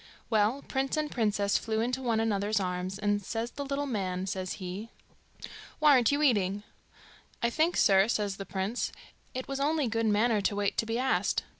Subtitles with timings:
[0.31, 4.53] Well, prince and princess flew into one another's arms, and says the little man, says
[4.53, 4.89] he,
[5.77, 6.63] 'Why aren't you eating?'
[7.43, 8.91] 'I think, sir,' says the prince,
[9.35, 11.43] 'it was only good manner to wait to be asked.